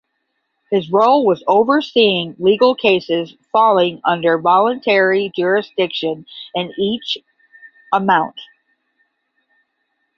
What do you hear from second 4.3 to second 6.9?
voluntary jurisdiction in